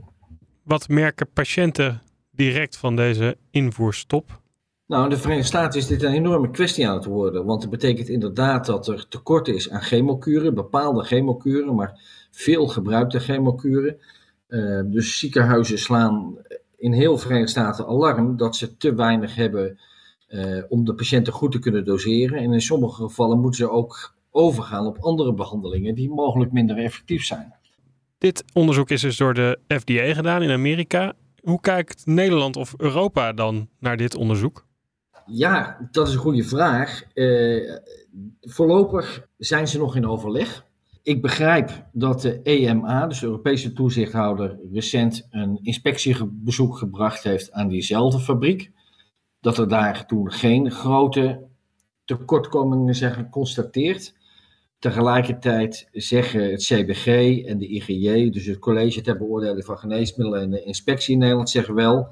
Wat 0.63 0.89
merken 0.89 1.29
patiënten 1.33 2.03
direct 2.31 2.77
van 2.77 2.97
deze 2.97 3.37
invoerstop? 3.51 4.41
Nou, 4.87 5.05
in 5.05 5.11
de 5.11 5.17
Verenigde 5.17 5.47
Staten 5.47 5.81
is 5.81 5.87
dit 5.87 6.03
een 6.03 6.13
enorme 6.13 6.51
kwestie 6.51 6.89
aan 6.89 6.95
het 6.95 7.05
worden. 7.05 7.45
Want 7.45 7.63
het 7.63 7.71
betekent 7.71 8.09
inderdaad 8.09 8.67
dat 8.67 8.89
er 8.89 9.09
tekort 9.09 9.49
is 9.49 9.71
aan 9.71 9.83
chemokuren, 9.83 10.55
bepaalde 10.55 11.05
chemokuren, 11.05 11.75
maar 11.75 12.01
veel 12.31 12.67
gebruikte 12.67 13.21
chemokuren. 13.21 13.97
Uh, 14.49 14.81
dus 14.85 15.19
ziekenhuizen 15.19 15.79
slaan 15.79 16.37
in 16.77 16.93
heel 16.93 17.19
Verenigde 17.19 17.51
Staten 17.51 17.87
alarm 17.87 18.37
dat 18.37 18.57
ze 18.57 18.77
te 18.77 18.95
weinig 18.95 19.35
hebben 19.35 19.79
uh, 20.29 20.63
om 20.69 20.85
de 20.85 20.95
patiënten 20.95 21.33
goed 21.33 21.53
te 21.53 21.59
kunnen 21.59 21.85
doseren. 21.85 22.39
En 22.39 22.53
in 22.53 22.61
sommige 22.61 23.03
gevallen 23.03 23.41
moeten 23.41 23.65
ze 23.65 23.71
ook 23.71 24.15
overgaan 24.31 24.87
op 24.87 24.99
andere 24.99 25.35
behandelingen 25.35 25.95
die 25.95 26.11
mogelijk 26.11 26.53
minder 26.53 26.77
effectief 26.79 27.25
zijn. 27.25 27.55
Dit 28.19 28.45
onderzoek 28.53 28.91
is 28.91 29.01
dus 29.01 29.17
door 29.17 29.35
de 29.35 29.59
FDA 29.69 30.15
gedaan 30.15 30.43
in 30.43 30.51
Amerika. 30.51 31.13
Hoe 31.43 31.61
kijkt 31.61 32.07
Nederland 32.07 32.57
of 32.57 32.75
Europa 32.77 33.33
dan 33.33 33.69
naar 33.79 33.97
dit 33.97 34.15
onderzoek? 34.15 34.67
Ja, 35.27 35.89
dat 35.91 36.09
is 36.09 36.15
een 36.15 36.21
goede 36.21 36.45
vraag. 36.45 37.03
Uh, 37.15 37.77
voorlopig 38.41 39.27
zijn 39.39 39.69
ze 39.69 39.79
nog 39.79 39.97
in 39.97 40.07
overleg. 40.07 40.65
Ik 41.03 41.23
begrijp 41.23 41.87
dat 41.93 42.21
de 42.23 42.43
EMA, 42.43 43.07
dus 43.07 43.21
de 43.21 43.27
Europese 43.27 43.73
toezichthouder, 43.73 44.59
recent 44.73 45.27
een 45.31 45.59
inspectiebezoek 45.63 46.77
gebracht 46.77 47.23
heeft 47.23 47.53
aan 47.53 47.69
diezelfde 47.69 48.19
fabriek 48.19 48.71
dat 49.47 49.59
er 49.59 49.69
daar 49.69 50.07
toen 50.07 50.33
geen 50.33 50.71
grote 50.71 51.41
tekortkomingen 52.05 52.95
zijn 52.95 53.13
geconstateerd. 53.13 54.15
Tegelijkertijd 54.79 55.89
zeggen 55.93 56.51
het 56.51 56.63
CBG 56.63 57.07
en 57.45 57.59
de 57.59 57.69
IGJ, 57.69 58.31
dus 58.31 58.47
het 58.47 58.59
College 58.59 59.01
ter 59.01 59.17
Beoordeling 59.17 59.65
van 59.65 59.79
Geneesmiddelen 59.79 60.43
en 60.43 60.51
de 60.51 60.63
Inspectie 60.63 61.13
in 61.13 61.19
Nederland, 61.19 61.51
zeggen 61.51 61.75
wel 61.75 62.09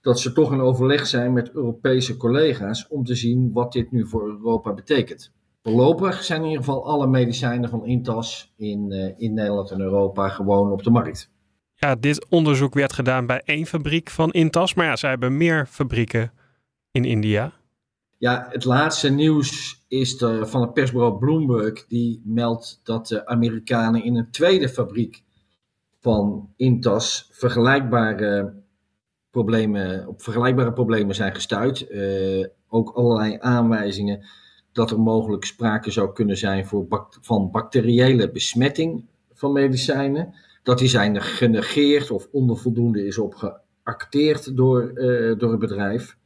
dat 0.00 0.20
ze 0.20 0.32
toch 0.32 0.52
in 0.52 0.60
overleg 0.60 1.06
zijn 1.06 1.32
met 1.32 1.50
Europese 1.52 2.16
collega's 2.16 2.88
om 2.88 3.04
te 3.04 3.14
zien 3.14 3.52
wat 3.52 3.72
dit 3.72 3.92
nu 3.92 4.06
voor 4.06 4.28
Europa 4.28 4.74
betekent. 4.74 5.32
Voorlopig 5.62 6.22
zijn 6.22 6.40
in 6.40 6.48
ieder 6.48 6.64
geval 6.64 6.86
alle 6.86 7.06
medicijnen 7.06 7.68
van 7.70 7.86
Intas 7.86 8.52
in, 8.56 8.92
uh, 8.92 9.12
in 9.16 9.34
Nederland 9.34 9.70
en 9.70 9.80
Europa 9.80 10.28
gewoon 10.28 10.70
op 10.70 10.82
de 10.82 10.90
markt. 10.90 11.30
Ja, 11.74 11.94
dit 11.94 12.26
onderzoek 12.28 12.74
werd 12.74 12.92
gedaan 12.92 13.26
bij 13.26 13.42
één 13.44 13.66
fabriek 13.66 14.10
van 14.10 14.30
Intas, 14.30 14.74
maar 14.74 14.86
ja, 14.86 14.96
zij 14.96 15.10
hebben 15.10 15.36
meer 15.36 15.66
fabrieken 15.66 16.32
in 16.94 17.04
India? 17.04 17.52
Ja, 18.18 18.46
het 18.50 18.64
laatste 18.64 19.10
nieuws 19.10 19.84
is 19.88 20.16
van 20.42 20.60
het 20.60 20.72
persbureau 20.72 21.18
Bloomberg. 21.18 21.86
Die 21.86 22.22
meldt 22.24 22.80
dat 22.82 23.06
de 23.06 23.26
Amerikanen 23.26 24.04
in 24.04 24.16
een 24.16 24.30
tweede 24.30 24.68
fabriek 24.68 25.22
van 26.00 26.48
Intas 26.56 27.28
vergelijkbare 27.32 28.54
problemen, 29.30 30.08
op 30.08 30.22
vergelijkbare 30.22 30.72
problemen 30.72 31.14
zijn 31.14 31.34
gestuurd. 31.34 31.90
Uh, 31.90 32.46
ook 32.68 32.90
allerlei 32.90 33.36
aanwijzingen 33.40 34.26
dat 34.72 34.90
er 34.90 35.00
mogelijk 35.00 35.44
sprake 35.44 35.90
zou 35.90 36.12
kunnen 36.12 36.36
zijn 36.36 36.66
voor 36.66 37.08
van 37.20 37.50
bacteriële 37.50 38.30
besmetting 38.30 39.06
van 39.32 39.52
medicijnen. 39.52 40.34
dat 40.62 40.78
die 40.78 40.88
zijn 40.88 41.22
genegeerd 41.22 42.10
of 42.10 42.28
ondervoldoende 42.32 43.06
is 43.06 43.18
op 43.18 43.34
geacteerd 43.82 44.56
door, 44.56 44.94
door 45.38 45.50
het 45.50 45.60
bedrijf. 45.60 46.16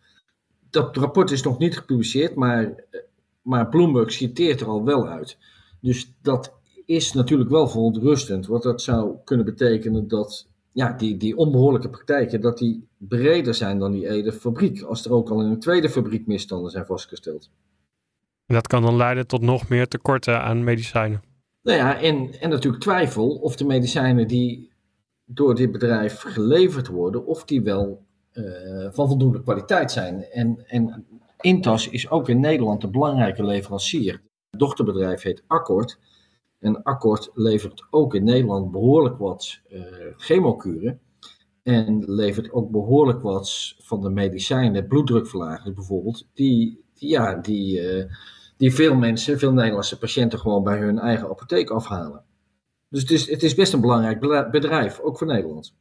Dat 0.79 0.97
rapport 0.97 1.31
is 1.31 1.43
nog 1.43 1.59
niet 1.59 1.77
gepubliceerd, 1.77 2.35
maar, 2.35 2.85
maar 3.43 3.69
Bloomberg 3.69 4.13
citeert 4.13 4.61
er 4.61 4.67
al 4.67 4.85
wel 4.85 5.09
uit. 5.09 5.39
Dus 5.81 6.15
dat 6.23 6.53
is 6.85 7.13
natuurlijk 7.13 7.51
wel 7.51 7.69
verontrustend, 7.69 8.47
want 8.47 8.63
dat 8.63 8.83
zou 8.83 9.17
kunnen 9.25 9.45
betekenen 9.47 10.09
dat 10.09 10.49
ja, 10.73 10.93
die, 10.93 11.17
die 11.17 11.37
onbehoorlijke 11.37 11.89
praktijken 11.89 12.41
dat 12.41 12.59
die 12.59 12.89
breder 12.97 13.55
zijn 13.55 13.79
dan 13.79 13.93
die 13.93 14.09
ene 14.09 14.33
fabriek, 14.33 14.83
als 14.83 15.05
er 15.05 15.13
ook 15.13 15.31
al 15.31 15.41
in 15.41 15.51
een 15.51 15.61
tweede 15.61 15.91
fabriek 15.91 16.27
misstanden 16.27 16.71
zijn 16.71 16.87
vastgesteld. 16.87 17.51
En 18.47 18.55
dat 18.55 18.67
kan 18.67 18.83
dan 18.83 18.97
leiden 18.97 19.27
tot 19.27 19.41
nog 19.41 19.69
meer 19.69 19.89
tekorten 19.89 20.43
aan 20.43 20.65
medicijnen. 20.65 21.23
Nou 21.63 21.79
ja, 21.79 22.01
en, 22.01 22.41
en 22.41 22.51
natuurlijk 22.51 22.83
twijfel 22.83 23.29
of 23.29 23.57
de 23.57 23.65
medicijnen 23.65 24.29
die 24.29 24.71
door 25.25 25.55
dit 25.55 25.73
bedrijf 25.73 26.21
geleverd 26.21 26.87
worden, 26.87 27.27
of 27.27 27.45
die 27.45 27.63
wel 27.63 28.07
van 28.91 29.09
voldoende 29.09 29.43
kwaliteit 29.43 29.93
zijn. 29.93 30.25
En, 30.25 30.65
en 30.67 31.07
Intas 31.41 31.89
is 31.89 32.11
ook 32.11 32.29
in 32.29 32.41
Nederland 32.41 32.83
een 32.83 32.91
belangrijke 32.91 33.45
leverancier. 33.45 34.13
Het 34.51 34.61
dochterbedrijf 34.61 35.23
heet 35.23 35.43
Accord. 35.47 35.99
En 36.59 36.83
Accord 36.83 37.31
levert 37.35 37.87
ook 37.91 38.15
in 38.15 38.25
Nederland 38.25 38.71
behoorlijk 38.71 39.17
wat 39.17 39.61
uh, 39.69 39.83
chemokuren. 40.17 41.01
En 41.63 42.05
levert 42.07 42.53
ook 42.53 42.71
behoorlijk 42.71 43.23
wat 43.23 43.75
van 43.79 44.01
de 44.01 44.11
medicijnen, 44.11 44.87
bloeddrukverlagers 44.87 45.75
bijvoorbeeld, 45.75 46.29
die, 46.35 46.85
ja, 46.95 47.35
die, 47.35 47.81
uh, 47.81 48.05
die 48.57 48.75
veel 48.75 48.95
mensen, 48.95 49.39
veel 49.39 49.53
Nederlandse 49.53 49.99
patiënten 49.99 50.39
gewoon 50.39 50.63
bij 50.63 50.79
hun 50.79 50.99
eigen 50.99 51.29
apotheek 51.29 51.71
afhalen. 51.71 52.25
Dus 52.89 53.01
het 53.01 53.11
is, 53.11 53.31
het 53.31 53.43
is 53.43 53.55
best 53.55 53.73
een 53.73 53.81
belangrijk 53.81 54.51
bedrijf, 54.51 55.01
ook 55.01 55.19
voor 55.19 55.27
Nederland. 55.27 55.75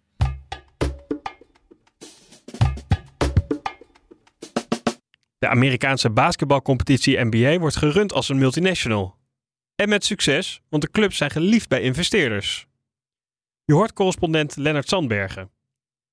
De 5.39 5.47
Amerikaanse 5.47 6.09
basketbalcompetitie 6.09 7.25
NBA 7.25 7.57
wordt 7.57 7.75
gerund 7.75 8.13
als 8.13 8.29
een 8.29 8.37
multinational. 8.37 9.15
En 9.75 9.89
met 9.89 10.05
succes, 10.05 10.61
want 10.69 10.83
de 10.83 10.91
clubs 10.91 11.17
zijn 11.17 11.31
geliefd 11.31 11.69
bij 11.69 11.81
investeerders. 11.81 12.67
Je 13.65 13.73
hoort 13.73 13.93
correspondent 13.93 14.55
Lennart 14.55 14.87
Sandbergen. 14.87 15.49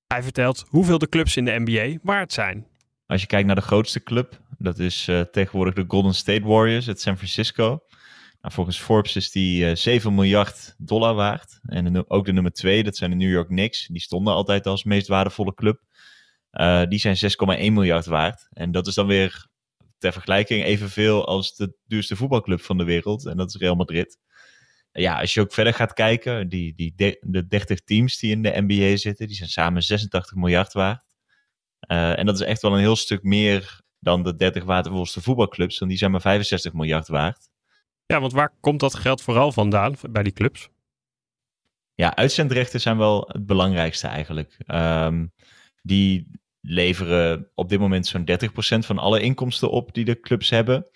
Hij 0.07 0.23
vertelt 0.23 0.65
hoeveel 0.69 0.97
de 0.97 1.09
clubs 1.09 1.37
in 1.37 1.45
de 1.45 1.63
NBA 1.65 1.99
waard 2.03 2.33
zijn. 2.33 2.67
Als 3.05 3.21
je 3.21 3.27
kijkt 3.27 3.47
naar 3.47 3.55
de 3.55 3.61
grootste 3.61 4.03
club, 4.03 4.41
dat 4.57 4.79
is 4.79 5.07
uh, 5.07 5.21
tegenwoordig 5.21 5.73
de 5.73 5.85
Golden 5.87 6.13
State 6.13 6.45
Warriors 6.45 6.87
uit 6.87 7.01
San 7.01 7.17
Francisco. 7.17 7.79
Nou, 8.41 8.53
volgens 8.53 8.79
Forbes 8.79 9.15
is 9.15 9.31
die 9.31 9.69
uh, 9.69 9.75
7 9.75 10.15
miljard 10.15 10.75
dollar 10.77 11.15
waard. 11.15 11.59
En 11.63 12.09
ook 12.09 12.25
de 12.25 12.33
nummer 12.33 12.51
2, 12.51 12.83
dat 12.83 12.95
zijn 12.95 13.09
de 13.09 13.15
New 13.15 13.31
York 13.31 13.47
Knicks. 13.47 13.87
Die 13.87 14.01
stonden 14.01 14.33
altijd 14.33 14.65
als 14.65 14.83
meest 14.83 15.07
waardevolle 15.07 15.53
club. 15.53 15.81
Uh, 16.59 16.83
die 16.87 16.99
zijn 16.99 17.15
6,1 17.15 17.71
miljard 17.71 18.05
waard. 18.05 18.47
En 18.53 18.71
dat 18.71 18.87
is 18.87 18.93
dan 18.93 19.07
weer 19.07 19.47
ter 19.97 20.11
vergelijking 20.11 20.63
evenveel 20.63 21.25
als 21.27 21.55
de 21.55 21.75
duurste 21.87 22.15
voetbalclub 22.15 22.61
van 22.61 22.77
de 22.77 22.83
wereld. 22.83 23.25
En 23.25 23.37
dat 23.37 23.47
is 23.47 23.55
Real 23.55 23.75
Madrid. 23.75 24.17
Ja, 24.91 25.19
als 25.19 25.33
je 25.33 25.41
ook 25.41 25.53
verder 25.53 25.73
gaat 25.73 25.93
kijken, 25.93 26.49
die, 26.49 26.73
die 26.75 26.93
de, 26.95 27.17
de 27.21 27.47
30 27.47 27.79
teams 27.79 28.19
die 28.19 28.31
in 28.31 28.41
de 28.41 28.63
NBA 28.67 28.97
zitten, 28.97 29.27
die 29.27 29.35
zijn 29.35 29.49
samen 29.49 29.83
86 29.83 30.35
miljard 30.35 30.73
waard. 30.73 31.03
Uh, 31.91 32.19
en 32.19 32.25
dat 32.25 32.35
is 32.35 32.45
echt 32.45 32.61
wel 32.61 32.73
een 32.73 32.79
heel 32.79 32.95
stuk 32.95 33.23
meer 33.23 33.81
dan 33.99 34.23
de 34.23 34.35
30 34.35 34.63
watervolste 34.63 35.21
voetbalclubs, 35.21 35.77
want 35.77 35.89
die 35.91 35.99
zijn 35.99 36.11
maar 36.11 36.21
65 36.21 36.73
miljard 36.73 37.07
waard. 37.07 37.49
Ja, 38.05 38.19
want 38.19 38.33
waar 38.33 38.53
komt 38.59 38.79
dat 38.79 38.95
geld 38.95 39.21
vooral 39.21 39.51
vandaan 39.51 39.95
bij 40.09 40.23
die 40.23 40.33
clubs? 40.33 40.69
Ja, 41.95 42.15
uitzendrechten 42.15 42.81
zijn 42.81 42.97
wel 42.97 43.29
het 43.31 43.45
belangrijkste 43.45 44.07
eigenlijk. 44.07 44.57
Um, 44.67 45.33
die 45.81 46.27
leveren 46.65 47.49
op 47.55 47.69
dit 47.69 47.79
moment 47.79 48.07
zo'n 48.07 48.29
30% 48.29 48.85
van 48.85 48.97
alle 48.97 49.19
inkomsten 49.19 49.71
op 49.71 49.93
die 49.93 50.05
de 50.05 50.19
clubs 50.19 50.49
hebben. 50.49 50.89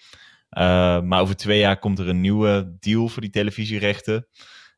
Uh, 0.57 1.01
maar 1.01 1.21
over 1.21 1.35
twee 1.35 1.59
jaar 1.59 1.79
komt 1.79 1.99
er 1.99 2.07
een 2.07 2.21
nieuwe 2.21 2.75
deal 2.79 3.07
voor 3.07 3.21
die 3.21 3.31
televisierechten. 3.31 4.27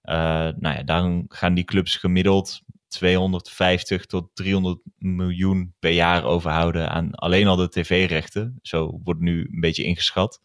Uh, 0.04 0.14
nou 0.58 0.76
ja, 0.76 0.84
dan 0.84 1.26
gaan 1.28 1.54
die 1.54 1.64
clubs 1.64 1.96
gemiddeld 1.96 2.62
250 2.88 4.06
tot 4.06 4.30
300 4.34 4.80
miljoen 4.98 5.76
per 5.80 5.92
jaar 5.92 6.24
overhouden 6.24 6.90
aan 6.90 7.16
alleen 7.16 7.48
al 7.48 7.56
de 7.56 7.70
tv-rechten. 7.70 8.60
Zo 8.62 9.00
wordt 9.04 9.20
nu 9.20 9.40
een 9.52 9.60
beetje 9.60 9.84
ingeschat. 9.84 10.42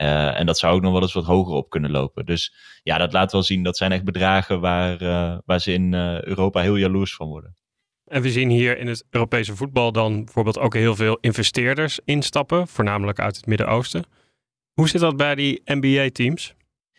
Uh, 0.00 0.38
en 0.38 0.46
dat 0.46 0.58
zou 0.58 0.74
ook 0.74 0.82
nog 0.82 0.92
wel 0.92 1.02
eens 1.02 1.12
wat 1.12 1.24
hoger 1.24 1.54
op 1.54 1.70
kunnen 1.70 1.90
lopen. 1.90 2.26
Dus 2.26 2.54
ja, 2.82 2.98
dat 2.98 3.12
laat 3.12 3.32
wel 3.32 3.42
zien 3.42 3.62
dat 3.62 3.76
zijn 3.76 3.92
echt 3.92 4.04
bedragen 4.04 4.60
waar, 4.60 4.98
waar 5.44 5.60
ze 5.60 5.72
in 5.72 5.94
Europa 5.94 6.60
heel 6.60 6.76
jaloers 6.76 7.14
van 7.14 7.28
worden. 7.28 7.56
En 8.12 8.22
we 8.22 8.30
zien 8.30 8.50
hier 8.50 8.78
in 8.78 8.86
het 8.86 9.04
Europese 9.10 9.56
voetbal 9.56 9.92
dan 9.92 10.24
bijvoorbeeld 10.24 10.58
ook 10.58 10.74
heel 10.74 10.96
veel 10.96 11.18
investeerders 11.20 12.00
instappen, 12.04 12.68
voornamelijk 12.68 13.18
uit 13.20 13.36
het 13.36 13.46
Midden-Oosten. 13.46 14.04
Hoe 14.72 14.88
zit 14.88 15.00
dat 15.00 15.16
bij 15.16 15.34
die 15.34 15.62
NBA-teams? 15.64 16.54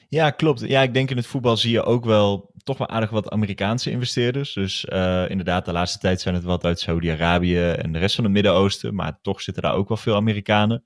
Ja, 0.07 0.29
klopt. 0.29 0.59
Ja, 0.59 0.81
ik 0.81 0.93
denk 0.93 1.09
in 1.09 1.17
het 1.17 1.27
voetbal 1.27 1.57
zie 1.57 1.71
je 1.71 1.83
ook 1.83 2.05
wel 2.05 2.51
toch 2.63 2.77
wel 2.77 2.87
aardig 2.89 3.09
wat 3.09 3.29
Amerikaanse 3.29 3.91
investeerders. 3.91 4.53
Dus 4.53 4.85
uh, 4.85 5.29
inderdaad, 5.29 5.65
de 5.65 5.71
laatste 5.71 5.99
tijd 5.99 6.21
zijn 6.21 6.35
het 6.35 6.43
wat 6.43 6.65
uit 6.65 6.79
Saudi-Arabië 6.79 7.69
en 7.69 7.91
de 7.91 7.99
rest 7.99 8.15
van 8.15 8.23
het 8.23 8.33
Midden-Oosten. 8.33 8.95
Maar 8.95 9.19
toch 9.21 9.41
zitten 9.41 9.63
daar 9.63 9.75
ook 9.75 9.87
wel 9.87 9.97
veel 9.97 10.15
Amerikanen. 10.15 10.83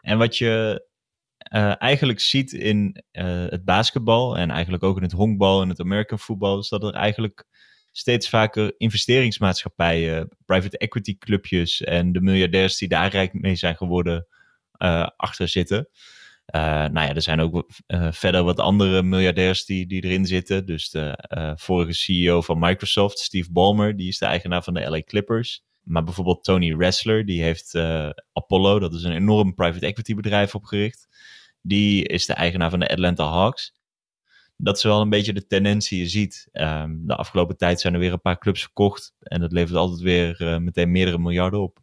En 0.00 0.18
wat 0.18 0.38
je 0.38 0.86
uh, 1.52 1.82
eigenlijk 1.82 2.20
ziet 2.20 2.52
in 2.52 3.04
uh, 3.12 3.24
het 3.48 3.64
basketbal 3.64 4.36
en 4.36 4.50
eigenlijk 4.50 4.82
ook 4.82 4.96
in 4.96 5.02
het 5.02 5.12
honkbal 5.12 5.62
en 5.62 5.68
het 5.68 5.80
American 5.80 6.18
voetbal, 6.18 6.58
is 6.58 6.68
dat 6.68 6.82
er 6.82 6.94
eigenlijk 6.94 7.46
steeds 7.98 8.28
vaker 8.28 8.74
investeringsmaatschappijen, 8.76 10.28
private 10.44 10.78
equity 10.78 11.18
clubjes 11.18 11.82
en 11.82 12.12
de 12.12 12.20
miljardairs 12.20 12.78
die 12.78 12.88
daar 12.88 13.10
rijk 13.10 13.32
mee 13.32 13.54
zijn 13.54 13.76
geworden 13.76 14.26
uh, 14.78 15.06
achter 15.16 15.48
zitten. 15.48 15.88
Uh, 16.54 16.62
nou 16.62 17.06
ja, 17.06 17.14
er 17.14 17.22
zijn 17.22 17.40
ook 17.40 17.70
uh, 17.86 18.12
verder 18.12 18.42
wat 18.42 18.60
andere 18.60 19.02
miljardairs 19.02 19.64
die, 19.64 19.86
die 19.86 20.04
erin 20.04 20.26
zitten. 20.26 20.66
Dus 20.66 20.90
de 20.90 21.18
vorige 21.56 21.92
CEO 21.92 22.40
van 22.40 22.58
Microsoft, 22.58 23.18
Steve 23.18 23.52
Ballmer, 23.52 23.96
die 23.96 24.08
is 24.08 24.18
de 24.18 24.26
eigenaar 24.26 24.62
van 24.62 24.74
de 24.74 24.90
LA 24.90 25.02
Clippers. 25.02 25.64
Maar 25.82 26.04
bijvoorbeeld 26.04 26.44
Tony 26.44 26.74
Ressler, 26.78 27.26
die 27.26 27.42
heeft 27.42 27.74
Apollo, 28.32 28.78
dat 28.78 28.94
is 28.94 29.02
een 29.02 29.12
enorm 29.12 29.54
private 29.54 29.86
equity 29.86 30.14
bedrijf 30.14 30.54
opgericht. 30.54 31.08
Die 31.62 32.04
is 32.04 32.26
de 32.26 32.32
eigenaar 32.32 32.70
van 32.70 32.80
de 32.80 32.88
Atlanta 32.88 33.24
Hawks 33.24 33.75
dat 34.56 34.76
is 34.76 34.82
wel 34.82 35.00
een 35.00 35.08
beetje 35.08 35.32
de 35.32 35.46
tendens 35.46 35.88
die 35.88 35.98
je 35.98 36.08
ziet. 36.08 36.48
Um, 36.52 37.06
de 37.06 37.16
afgelopen 37.16 37.56
tijd 37.56 37.80
zijn 37.80 37.94
er 37.94 38.00
weer 38.00 38.12
een 38.12 38.20
paar 38.20 38.38
clubs 38.38 38.60
verkocht. 38.60 39.14
En 39.20 39.40
dat 39.40 39.52
levert 39.52 39.76
altijd 39.76 40.00
weer 40.00 40.42
uh, 40.42 40.56
meteen 40.56 40.90
meerdere 40.90 41.18
miljarden 41.18 41.60
op. 41.60 41.78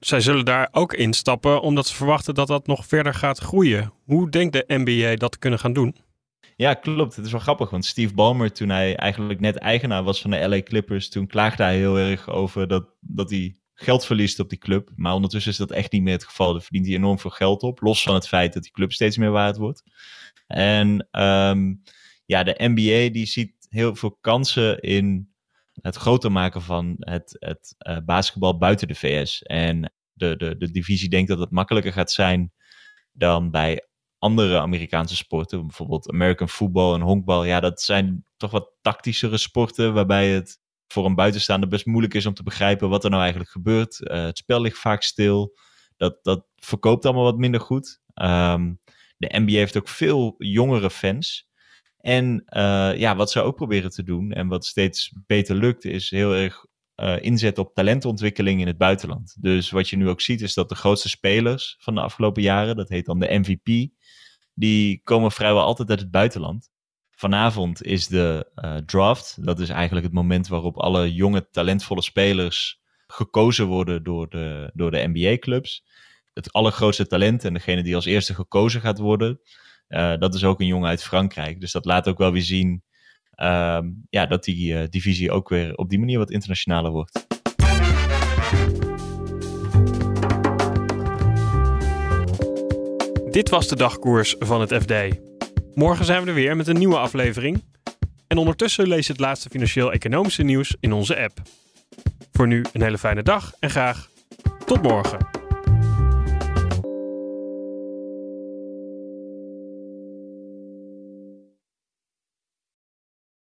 Zij 0.00 0.20
zullen 0.20 0.44
daar 0.44 0.68
ook 0.72 0.92
instappen 0.92 1.60
omdat 1.60 1.86
ze 1.86 1.94
verwachten 1.94 2.34
dat 2.34 2.46
dat 2.46 2.66
nog 2.66 2.86
verder 2.86 3.14
gaat 3.14 3.38
groeien. 3.38 3.92
Hoe 4.04 4.30
denkt 4.30 4.52
de 4.52 4.64
NBA 4.66 5.16
dat 5.16 5.32
te 5.32 5.38
kunnen 5.38 5.58
gaan 5.58 5.72
doen? 5.72 5.96
Ja, 6.56 6.74
klopt. 6.74 7.16
Het 7.16 7.24
is 7.24 7.32
wel 7.32 7.40
grappig, 7.40 7.70
want 7.70 7.84
Steve 7.84 8.14
Ballmer, 8.14 8.52
toen 8.52 8.68
hij 8.68 8.96
eigenlijk 8.96 9.40
net 9.40 9.56
eigenaar 9.56 10.02
was 10.02 10.20
van 10.20 10.30
de 10.30 10.48
LA 10.48 10.62
Clippers, 10.62 11.08
toen 11.08 11.26
klaagde 11.26 11.62
hij 11.62 11.76
heel 11.76 11.98
erg 11.98 12.28
over 12.28 12.68
dat, 12.68 12.88
dat 13.00 13.30
hij 13.30 13.56
geld 13.74 14.04
verliest 14.04 14.40
op 14.40 14.48
die 14.48 14.58
club. 14.58 14.90
Maar 14.96 15.14
ondertussen 15.14 15.52
is 15.52 15.58
dat 15.58 15.70
echt 15.70 15.92
niet 15.92 16.02
meer 16.02 16.12
het 16.12 16.24
geval. 16.24 16.52
Daar 16.52 16.62
verdient 16.62 16.86
hij 16.86 16.94
enorm 16.94 17.18
veel 17.18 17.30
geld 17.30 17.62
op, 17.62 17.80
los 17.80 18.02
van 18.02 18.14
het 18.14 18.28
feit 18.28 18.52
dat 18.52 18.62
die 18.62 18.72
club 18.72 18.92
steeds 18.92 19.16
meer 19.16 19.30
waard 19.30 19.56
wordt. 19.56 19.82
En 20.46 21.08
um, 21.20 21.82
ja, 22.28 22.42
de 22.42 22.54
NBA 22.58 23.12
die 23.12 23.26
ziet 23.26 23.66
heel 23.68 23.94
veel 23.94 24.18
kansen 24.20 24.80
in 24.80 25.32
het 25.72 25.96
groter 25.96 26.32
maken 26.32 26.62
van 26.62 26.96
het, 26.98 27.36
het 27.38 27.74
uh, 27.78 27.98
basketbal 28.04 28.58
buiten 28.58 28.88
de 28.88 28.94
VS. 28.94 29.42
En 29.42 29.92
de, 30.12 30.36
de, 30.36 30.56
de 30.56 30.70
divisie 30.70 31.08
denkt 31.08 31.28
dat 31.28 31.38
het 31.38 31.50
makkelijker 31.50 31.92
gaat 31.92 32.10
zijn 32.10 32.52
dan 33.12 33.50
bij 33.50 33.88
andere 34.18 34.58
Amerikaanse 34.58 35.16
sporten. 35.16 35.66
Bijvoorbeeld 35.66 36.10
American 36.10 36.48
football 36.48 36.94
en 36.94 37.00
honkbal. 37.00 37.44
Ja, 37.44 37.60
dat 37.60 37.82
zijn 37.82 38.24
toch 38.36 38.50
wat 38.50 38.70
tactischere 38.80 39.38
sporten 39.38 39.94
waarbij 39.94 40.28
het 40.28 40.60
voor 40.86 41.04
een 41.04 41.14
buitenstaander 41.14 41.68
best 41.68 41.86
moeilijk 41.86 42.14
is 42.14 42.26
om 42.26 42.34
te 42.34 42.42
begrijpen 42.42 42.88
wat 42.88 43.04
er 43.04 43.10
nou 43.10 43.22
eigenlijk 43.22 43.52
gebeurt. 43.52 44.00
Uh, 44.00 44.24
het 44.24 44.38
spel 44.38 44.60
ligt 44.60 44.78
vaak 44.78 45.02
stil. 45.02 45.58
Dat, 45.96 46.18
dat 46.22 46.46
verkoopt 46.56 47.04
allemaal 47.04 47.24
wat 47.24 47.38
minder 47.38 47.60
goed. 47.60 48.00
Um, 48.14 48.80
de 49.16 49.38
NBA 49.38 49.52
heeft 49.52 49.76
ook 49.76 49.88
veel 49.88 50.34
jongere 50.38 50.90
fans. 50.90 51.47
En 52.08 52.44
uh, 52.48 52.98
ja, 52.98 53.16
wat 53.16 53.30
ze 53.30 53.40
ook 53.40 53.56
proberen 53.56 53.90
te 53.90 54.02
doen 54.02 54.32
en 54.32 54.48
wat 54.48 54.66
steeds 54.66 55.12
beter 55.26 55.54
lukt, 55.54 55.84
is 55.84 56.10
heel 56.10 56.34
erg 56.34 56.64
uh, 56.96 57.22
inzetten 57.22 57.62
op 57.64 57.74
talentontwikkeling 57.74 58.60
in 58.60 58.66
het 58.66 58.78
buitenland. 58.78 59.36
Dus 59.40 59.70
wat 59.70 59.88
je 59.88 59.96
nu 59.96 60.08
ook 60.08 60.20
ziet, 60.20 60.40
is 60.40 60.54
dat 60.54 60.68
de 60.68 60.74
grootste 60.74 61.08
spelers 61.08 61.76
van 61.78 61.94
de 61.94 62.00
afgelopen 62.00 62.42
jaren, 62.42 62.76
dat 62.76 62.88
heet 62.88 63.06
dan 63.06 63.18
de 63.18 63.38
MVP, 63.38 63.88
die 64.54 65.00
komen 65.04 65.32
vrijwel 65.32 65.62
altijd 65.62 65.90
uit 65.90 66.00
het 66.00 66.10
buitenland. 66.10 66.70
Vanavond 67.10 67.82
is 67.82 68.06
de 68.06 68.50
uh, 68.54 68.76
draft. 68.76 69.44
Dat 69.44 69.60
is 69.60 69.68
eigenlijk 69.68 70.06
het 70.06 70.14
moment 70.14 70.48
waarop 70.48 70.76
alle 70.76 71.12
jonge, 71.12 71.48
talentvolle 71.50 72.02
spelers 72.02 72.80
gekozen 73.06 73.66
worden 73.66 74.02
door 74.02 74.28
de, 74.28 74.70
door 74.74 74.90
de 74.90 75.08
NBA-clubs. 75.12 75.84
Het 76.32 76.52
allergrootste 76.52 77.06
talent 77.06 77.44
en 77.44 77.54
degene 77.54 77.82
die 77.82 77.94
als 77.94 78.06
eerste 78.06 78.34
gekozen 78.34 78.80
gaat 78.80 78.98
worden, 78.98 79.40
dat 80.18 80.34
is 80.34 80.44
ook 80.44 80.60
een 80.60 80.66
jongen 80.66 80.88
uit 80.88 81.02
Frankrijk. 81.02 81.60
Dus 81.60 81.72
dat 81.72 81.84
laat 81.84 82.08
ook 82.08 82.18
wel 82.18 82.32
weer 82.32 82.42
zien 82.42 82.82
ehm, 83.30 83.86
ja, 84.10 84.26
dat 84.26 84.44
die 84.44 84.88
divisie 84.88 85.30
ook 85.30 85.48
weer 85.48 85.74
op 85.74 85.88
die 85.88 85.98
manier 85.98 86.18
wat 86.18 86.30
internationaler 86.30 86.90
wordt. 86.90 87.26
Dit 93.30 93.48
was 93.48 93.68
de 93.68 93.76
dagkoers 93.76 94.34
van 94.38 94.60
het 94.60 94.74
FD. 94.74 94.92
Morgen 95.74 96.04
zijn 96.04 96.22
we 96.22 96.28
er 96.28 96.34
weer 96.34 96.56
met 96.56 96.66
een 96.66 96.78
nieuwe 96.78 96.98
aflevering. 96.98 97.64
En 98.26 98.38
ondertussen 98.38 98.88
lees 98.88 99.06
je 99.06 99.12
het 99.12 99.20
laatste 99.20 99.48
financieel-economische 99.48 100.42
nieuws 100.42 100.76
in 100.80 100.92
onze 100.92 101.22
app. 101.22 101.42
Voor 102.32 102.46
nu 102.46 102.64
een 102.72 102.82
hele 102.82 102.98
fijne 102.98 103.22
dag 103.22 103.52
en 103.60 103.70
graag 103.70 104.10
tot 104.64 104.82
morgen. 104.82 105.37